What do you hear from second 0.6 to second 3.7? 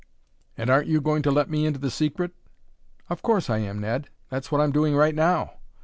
aren't you going to let me into the secret?" "Of course I